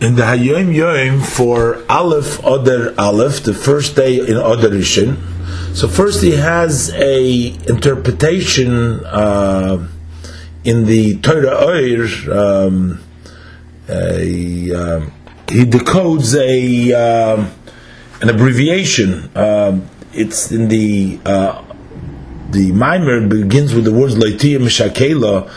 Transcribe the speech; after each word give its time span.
in 0.00 0.14
the 0.14 0.22
Hayom 0.22 0.74
Yom 0.74 1.20
for 1.20 1.84
Aleph 1.88 2.42
Oder 2.42 2.94
Aleph, 2.98 3.42
the 3.42 3.52
first 3.52 3.96
day 3.96 4.18
in 4.18 4.36
Oder 4.36 4.70
Rishon. 4.70 5.16
So 5.76 5.88
first 5.88 6.22
he 6.22 6.36
has 6.36 6.90
a 6.94 7.48
interpretation 7.68 9.04
uh, 9.04 9.86
in 10.64 10.86
the 10.86 11.18
Torah 11.18 11.66
Oir. 11.66 12.06
Um, 12.32 13.00
a, 13.88 14.72
uh, 14.72 15.00
he 15.48 15.64
decodes 15.64 16.34
a 16.34 16.94
uh, 16.94 17.44
an 18.22 18.28
abbreviation. 18.28 19.30
Um, 19.36 19.88
it's 20.14 20.50
in 20.50 20.68
the 20.68 21.20
uh, 21.26 21.62
the 22.50 22.72
mimer 22.72 23.26
begins 23.26 23.74
with 23.74 23.84
the 23.84 23.92
words 23.92 24.14
Leitia 24.16 24.58
Mishakela 24.58 25.50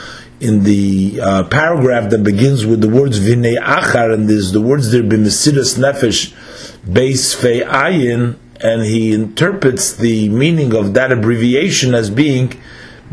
in 0.44 0.64
the 0.64 1.20
uh, 1.22 1.44
paragraph 1.46 2.10
that 2.12 2.24
begins 2.24 2.66
with 2.66 2.82
the 2.82 2.90
words 2.90 3.20
Vinei 3.20 3.58
Achar, 3.58 4.14
and 4.14 4.30
there's 4.30 4.52
the 4.52 4.62
words 4.62 4.92
there 4.92 5.02
B'Mesiras 5.04 5.78
Nefesh 5.78 6.34
Beis 6.86 7.34
Fei 7.34 7.62
Ayin, 7.62 8.36
and 8.62 8.84
he 8.84 9.14
interprets 9.14 9.94
the 9.94 10.30
meaning 10.30 10.76
of 10.76 10.94
that 10.94 11.12
abbreviation 11.12 11.94
as 11.96 12.10
being 12.10 12.60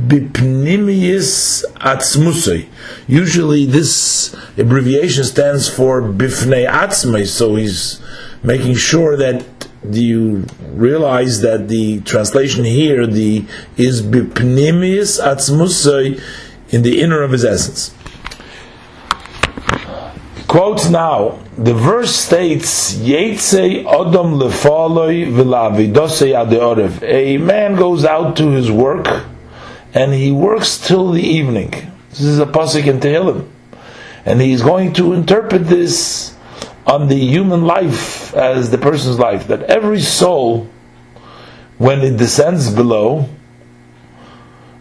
Bipnimius 0.00 1.64
Atzmusay. 1.74 2.68
Usually, 3.06 3.64
this 3.64 4.34
abbreviation 4.58 5.24
stands 5.24 5.68
for 5.68 6.02
Bifnei 6.02 6.68
Atzmai, 6.68 7.26
so 7.26 7.56
he's 7.56 8.00
making 8.42 8.74
sure 8.74 9.16
that 9.16 9.44
you 9.88 10.44
realize 10.72 11.40
that 11.40 11.68
the 11.68 12.00
translation 12.02 12.64
here 12.64 13.06
the 13.06 13.44
is 13.76 14.02
bipnimius 14.02 15.18
atzmusay 15.18 16.20
in 16.70 16.82
the 16.82 17.00
inner 17.00 17.22
of 17.22 17.32
his 17.32 17.44
essence. 17.44 17.94
Quote 20.46 20.90
now, 20.90 21.38
the 21.56 21.74
verse 21.74 22.16
states, 22.16 22.94
Yetze 22.96 23.84
Odom 23.84 24.40
lefaloi 24.40 25.30
v'lavidosei 25.30 26.34
adeorev. 26.34 27.02
A 27.04 27.36
man 27.38 27.76
goes 27.76 28.04
out 28.04 28.36
to 28.38 28.50
his 28.50 28.68
work, 28.68 29.26
and 29.94 30.12
he 30.12 30.32
works 30.32 30.78
till 30.78 31.12
the 31.12 31.22
evening. 31.22 31.70
This 32.10 32.22
is 32.22 32.40
a 32.40 32.46
pasuk 32.46 32.86
in 32.86 32.98
Tehillim. 32.98 33.48
And 34.24 34.40
he's 34.40 34.60
going 34.60 34.92
to 34.94 35.12
interpret 35.12 35.68
this 35.68 36.36
on 36.84 37.06
the 37.06 37.14
human 37.14 37.64
life 37.64 38.34
as 38.34 38.70
the 38.70 38.78
person's 38.78 39.20
life. 39.20 39.46
That 39.46 39.62
every 39.62 40.00
soul, 40.00 40.68
when 41.78 42.00
it 42.00 42.16
descends 42.16 42.74
below, 42.74 43.28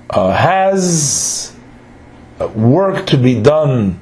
uh, 0.09 0.31
has 0.31 1.55
work 2.55 3.05
to 3.07 3.17
be 3.17 3.41
done. 3.41 3.99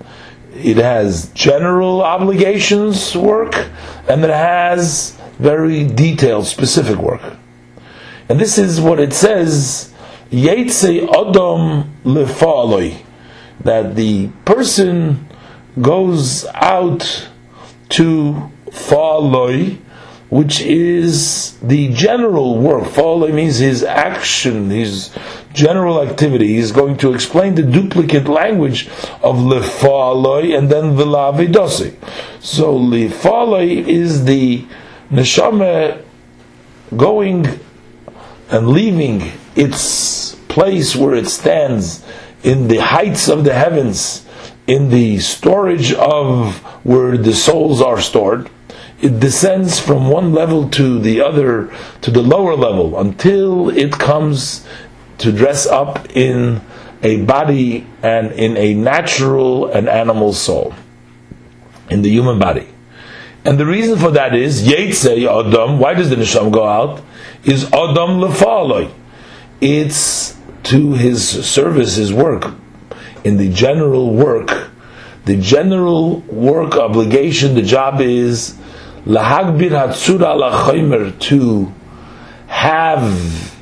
It 0.54 0.78
has 0.78 1.30
general 1.34 2.02
obligations 2.02 3.16
work, 3.16 3.70
and 4.08 4.24
it 4.24 4.30
has 4.30 5.18
very 5.40 5.86
detailed, 5.86 6.48
specific 6.48 6.98
work. 6.98 7.38
And 8.30 8.40
this 8.40 8.58
is 8.58 8.82
what 8.82 9.00
it 9.00 9.14
says: 9.14 9.94
Yetze 10.32 11.08
Odom 11.08 11.90
lefaloi, 12.04 13.04
that 13.64 13.96
the 13.96 14.30
person 14.46 15.28
goes 15.80 16.46
out 16.56 17.30
to 17.90 18.52
faloi, 18.66 19.78
which 20.30 20.62
is 20.62 21.58
the 21.60 21.94
general 21.94 22.60
work. 22.60 22.84
Faloi 22.84 23.34
means 23.34 23.58
his 23.58 23.84
action, 23.84 24.70
his 24.70 25.16
general 25.54 26.02
activity. 26.02 26.56
He's 26.56 26.72
going 26.72 26.98
to 26.98 27.14
explain 27.14 27.56
the 27.56 27.64
duplicate 27.64 28.28
language 28.28 28.88
of 29.24 29.38
lefaloi 29.38 30.58
and 30.58 30.70
then 30.70 30.96
vilavidosi. 30.96 31.96
So 32.42 32.78
lefaloi 32.78 33.88
is 33.88 34.26
the 34.26 34.66
neshama 35.10 36.04
going 36.96 37.60
and 38.50 38.70
leaving 38.70 39.32
its 39.56 40.36
place 40.48 40.96
where 40.96 41.16
it 41.16 41.28
stands 41.28 42.06
in 42.44 42.68
the 42.68 42.78
heights 42.78 43.28
of 43.28 43.44
the 43.44 43.54
heavens, 43.54 44.26
in 44.68 44.90
the 44.90 45.20
storage 45.20 45.94
of 45.94 46.58
where 46.86 47.18
the 47.18 47.34
souls 47.34 47.82
are 47.82 48.00
stored. 48.00 48.50
It 49.00 49.20
descends 49.20 49.80
from 49.80 50.10
one 50.10 50.34
level 50.34 50.70
to 50.72 51.00
the 51.00 51.22
other, 51.22 51.72
to 52.02 52.12
the 52.12 52.24
lower 52.24 52.56
level, 52.56 53.00
until 53.00 53.70
it 53.70 53.92
comes 53.92 54.66
to 55.20 55.32
dress 55.32 55.68
up 55.68 56.08
in 56.16 56.62
a 57.04 57.24
body 57.24 57.86
and 58.02 58.32
in 58.32 58.58
a 58.58 58.74
natural 58.74 59.68
and 59.68 59.88
animal 59.88 60.34
soul, 60.34 60.74
in 61.90 62.02
the 62.02 62.10
human 62.10 62.40
body. 62.40 62.68
And 63.46 63.60
the 63.60 63.66
reason 63.66 63.98
for 64.00 64.12
that 64.12 64.36
is, 64.36 64.68
Yetze 64.68 65.26
Adam, 65.26 65.80
why 65.80 65.94
does 65.94 66.10
the 66.10 66.16
Nisham 66.16 66.52
go 66.52 66.68
out? 66.68 67.02
Is 67.44 67.66
Adam 67.66 68.20
lefaloi. 68.20 68.92
It's 69.62 70.36
to 70.64 70.94
his 70.94 71.48
service, 71.48 71.96
his 71.96 72.12
work. 72.12 72.54
In 73.24 73.38
the 73.38 73.52
general 73.52 74.14
work, 74.14 74.70
the 75.26 75.38
general 75.38 76.20
work 76.22 76.76
obligation, 76.76 77.56
the 77.56 77.62
job 77.62 78.02
is 78.02 78.58
lahagbir 79.08 79.72
hatsura 79.72 80.36
lachaymer 80.36 81.18
to 81.20 81.72
have 82.48 83.54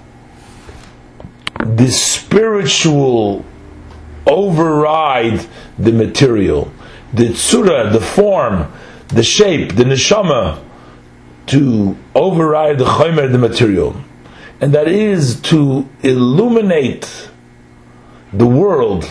the 1.59 1.89
spiritual 1.91 3.45
override 4.25 5.45
the 5.77 5.91
material, 5.91 6.71
the 7.13 7.29
tsura, 7.29 7.91
the 7.91 8.01
form, 8.01 8.71
the 9.09 9.21
shape, 9.21 9.75
the 9.75 9.83
neshama, 9.83 10.59
to 11.45 11.95
override 12.15 12.79
the 12.79 12.85
chaymer, 12.85 13.31
the 13.31 13.37
material, 13.37 13.95
and 14.59 14.73
that 14.73 14.87
is 14.87 15.39
to 15.41 15.87
illuminate 16.01 17.29
the 18.33 18.47
world 18.47 19.07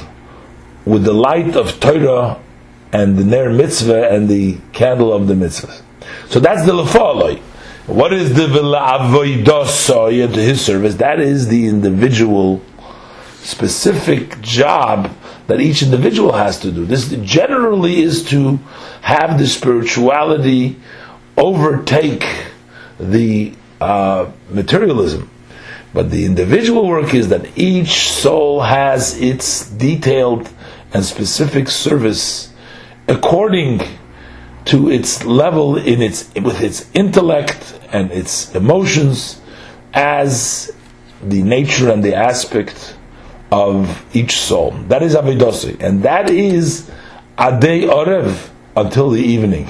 with 0.84 1.04
the 1.04 1.12
light 1.12 1.54
of 1.54 1.78
Torah 1.78 2.40
and 2.92 3.16
the 3.16 3.24
ner 3.24 3.50
mitzvah 3.50 4.08
and 4.08 4.28
the 4.28 4.58
candle 4.72 5.12
of 5.12 5.28
the 5.28 5.36
mitzvah. 5.36 5.84
So 6.28 6.40
that's 6.40 6.66
the 6.66 6.72
lefaloi. 6.72 7.40
What 7.86 8.12
is 8.12 8.34
the 8.34 8.46
avoidosoi 8.46 10.32
to 10.32 10.40
his 10.40 10.64
service? 10.64 10.94
That 10.96 11.20
is 11.20 11.48
the 11.48 11.68
individual 11.68 12.62
specific 13.42 14.40
job 14.40 15.14
that 15.46 15.60
each 15.60 15.82
individual 15.82 16.32
has 16.32 16.58
to 16.60 16.72
do. 16.72 16.86
This 16.86 17.10
generally 17.22 18.00
is 18.00 18.24
to 18.30 18.58
have 19.02 19.38
the 19.38 19.46
spirituality 19.46 20.80
overtake 21.36 22.24
the 22.98 23.52
uh, 23.80 24.30
materialism. 24.48 25.30
But 25.92 26.10
the 26.10 26.24
individual 26.24 26.88
work 26.88 27.12
is 27.14 27.28
that 27.28 27.56
each 27.56 28.10
soul 28.10 28.62
has 28.62 29.20
its 29.20 29.68
detailed 29.68 30.48
and 30.92 31.04
specific 31.04 31.68
service 31.68 32.52
according 33.06 33.80
to 34.66 34.90
its 34.90 35.24
level 35.24 35.76
in 35.76 36.00
its 36.00 36.32
with 36.34 36.62
its 36.62 36.90
intellect 36.94 37.78
and 37.92 38.10
its 38.10 38.54
emotions 38.54 39.40
as 39.92 40.74
the 41.22 41.42
nature 41.42 41.90
and 41.90 42.02
the 42.02 42.14
aspect 42.14 42.96
of 43.52 44.04
each 44.14 44.32
soul. 44.32 44.72
That 44.88 45.02
is 45.02 45.14
avidosi, 45.14 45.80
and 45.80 46.02
that 46.02 46.30
is 46.30 46.90
adei 47.38 47.82
orev 47.88 48.50
until 48.76 49.10
the 49.10 49.22
evening. 49.22 49.68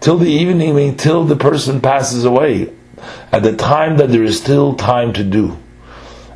Till 0.00 0.18
the 0.18 0.30
evening, 0.30 0.74
means 0.74 1.02
till 1.02 1.24
the 1.24 1.36
person 1.36 1.80
passes 1.80 2.24
away. 2.24 2.70
At 3.32 3.42
the 3.42 3.56
time 3.56 3.96
that 3.98 4.10
there 4.10 4.22
is 4.22 4.38
still 4.38 4.74
time 4.74 5.12
to 5.14 5.24
do, 5.24 5.58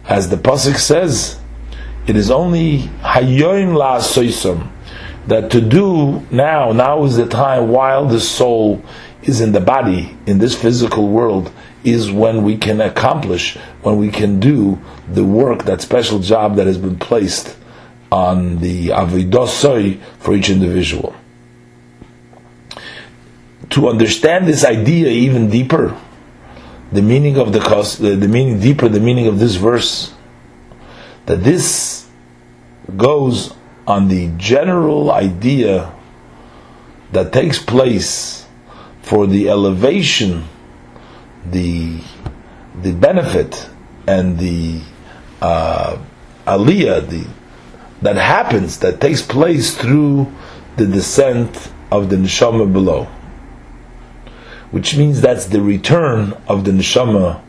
as 0.04 0.28
the 0.28 0.36
pasuk 0.36 0.76
says, 0.76 1.38
it 2.06 2.16
is 2.16 2.30
only 2.30 2.80
hayoim 3.02 3.74
la 3.74 3.98
soisom 3.98 4.70
that 5.28 5.50
to 5.50 5.60
do 5.60 6.26
now, 6.30 6.72
now 6.72 7.04
is 7.04 7.16
the 7.16 7.28
time 7.28 7.68
while 7.68 8.06
the 8.06 8.18
soul 8.18 8.82
is 9.22 9.42
in 9.42 9.52
the 9.52 9.60
body, 9.60 10.16
in 10.26 10.38
this 10.38 10.54
physical 10.54 11.08
world, 11.08 11.52
is 11.84 12.10
when 12.10 12.42
we 12.42 12.56
can 12.56 12.80
accomplish, 12.80 13.56
when 13.82 13.98
we 13.98 14.10
can 14.10 14.40
do 14.40 14.80
the 15.06 15.24
work, 15.24 15.64
that 15.64 15.82
special 15.82 16.18
job 16.18 16.56
that 16.56 16.66
has 16.66 16.78
been 16.78 16.98
placed 16.98 17.56
on 18.10 18.58
the 18.60 18.88
avidosoi 18.88 20.00
for 20.18 20.34
each 20.34 20.48
individual. 20.48 21.14
To 23.70 23.88
understand 23.90 24.48
this 24.48 24.64
idea 24.64 25.08
even 25.08 25.50
deeper, 25.50 25.94
the 26.90 27.02
meaning 27.02 27.36
of 27.36 27.52
the 27.52 27.58
the, 28.00 28.16
the 28.16 28.28
meaning 28.28 28.60
deeper, 28.60 28.88
the 28.88 29.00
meaning 29.00 29.26
of 29.26 29.38
this 29.38 29.56
verse, 29.56 30.14
that 31.26 31.44
this 31.44 32.08
goes 32.96 33.52
on 33.88 34.08
the 34.08 34.28
general 34.36 35.10
idea 35.10 35.92
that 37.12 37.32
takes 37.32 37.58
place 37.58 38.46
for 39.00 39.26
the 39.26 39.48
elevation, 39.48 40.44
the 41.50 41.98
the 42.82 42.92
benefit 42.92 43.68
and 44.06 44.38
the 44.38 44.80
uh, 45.40 45.96
aliyah, 46.46 47.08
the 47.08 47.26
that 48.02 48.16
happens, 48.16 48.78
that 48.80 49.00
takes 49.00 49.22
place 49.22 49.74
through 49.74 50.30
the 50.76 50.86
descent 50.86 51.72
of 51.90 52.10
the 52.10 52.16
neshama 52.16 52.70
below, 52.70 53.04
which 54.70 54.96
means 54.96 55.22
that's 55.22 55.46
the 55.46 55.62
return 55.62 56.34
of 56.46 56.64
the 56.64 56.70
neshama 56.70 57.40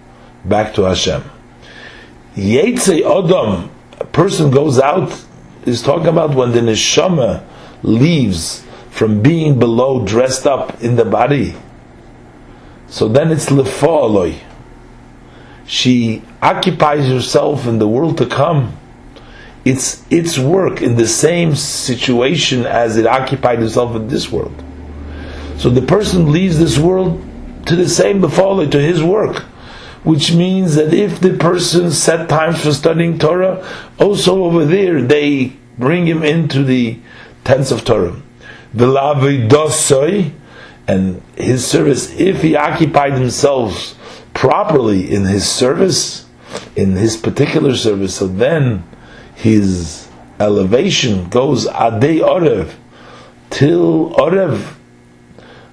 back 0.45 0.73
to 0.75 0.83
Hashem. 0.83 1.21
Yetze 2.35 3.01
Adam, 3.01 3.69
a 3.99 4.05
person 4.05 4.49
goes 4.49 4.79
out, 4.79 5.11
is 5.65 5.81
talking 5.81 6.07
about 6.07 6.35
when 6.35 6.51
the 6.51 6.59
neshama 6.59 7.43
leaves 7.83 8.65
from 8.89 9.21
being 9.21 9.59
below, 9.59 10.05
dressed 10.05 10.45
up 10.45 10.81
in 10.81 10.95
the 10.95 11.05
body. 11.05 11.55
So 12.87 13.07
then 13.07 13.31
it's 13.31 13.47
lefa'aloi. 13.47 14.39
She 15.65 16.23
occupies 16.41 17.07
herself 17.07 17.67
in 17.67 17.79
the 17.79 17.87
world 17.87 18.17
to 18.17 18.25
come. 18.25 18.75
It's 19.63 20.03
its 20.09 20.39
work 20.39 20.81
in 20.81 20.95
the 20.95 21.07
same 21.07 21.55
situation 21.55 22.65
as 22.65 22.97
it 22.97 23.05
occupied 23.05 23.61
itself 23.61 23.95
in 23.95 24.07
this 24.07 24.31
world. 24.31 24.63
So 25.57 25.69
the 25.69 25.81
person 25.81 26.31
leaves 26.31 26.57
this 26.57 26.79
world 26.79 27.23
to 27.67 27.75
the 27.75 27.87
same 27.87 28.21
lefa'aloi, 28.21 28.71
to 28.71 28.81
his 28.81 29.03
work 29.03 29.45
which 30.03 30.33
means 30.33 30.75
that 30.75 30.93
if 30.93 31.19
the 31.19 31.33
person 31.37 31.91
set 31.91 32.29
times 32.29 32.63
for 32.63 32.73
studying 32.73 33.17
Torah, 33.17 33.65
also 33.99 34.43
over 34.43 34.65
there 34.65 35.01
they 35.01 35.53
bring 35.77 36.05
him 36.05 36.23
into 36.23 36.63
the 36.63 36.99
tents 37.43 37.71
of 37.71 37.83
Torah. 37.83 38.21
And 40.87 41.21
his 41.35 41.67
service, 41.67 42.19
if 42.19 42.41
he 42.41 42.55
occupied 42.55 43.13
himself 43.13 43.95
properly 44.33 45.11
in 45.11 45.25
his 45.25 45.47
service, 45.47 46.25
in 46.75 46.93
his 46.93 47.17
particular 47.17 47.75
service, 47.75 48.15
so 48.15 48.27
then 48.27 48.83
his 49.35 50.09
elevation 50.39 51.29
goes 51.29 51.67
adei 51.67 52.21
orev 52.21 52.73
till 53.49 54.11
orev 54.11 54.75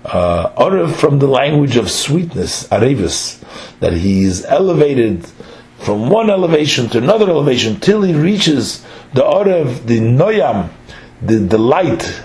uh, 0.07 0.89
from 0.95 1.19
the 1.19 1.27
language 1.27 1.77
of 1.77 1.91
sweetness, 1.91 2.69
Arevis, 2.69 3.43
that 3.81 3.93
he 3.93 4.23
is 4.25 4.45
elevated 4.45 5.27
from 5.79 6.09
one 6.09 6.31
elevation 6.31 6.89
to 6.89 6.99
another 6.99 7.29
elevation 7.29 7.79
till 7.81 8.03
he 8.03 8.15
reaches 8.15 8.85
the 9.15 9.23
Orev, 9.23 9.87
the 9.87 10.01
Noyam, 10.01 10.71
the 11.23 11.41
delight 11.41 12.23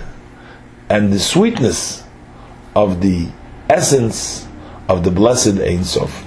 and 0.89 1.11
the 1.11 1.19
sweetness 1.19 2.03
of 2.75 3.01
the 3.01 3.29
essence 3.69 4.47
of 4.87 5.03
the 5.03 5.11
blessed 5.11 5.59
Ein 5.59 5.83
Sof. 5.83 6.25